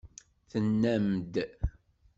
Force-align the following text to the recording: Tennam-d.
Tennam-d. 0.51 1.33